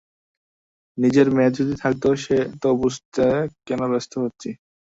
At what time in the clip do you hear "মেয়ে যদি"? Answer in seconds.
1.35-1.73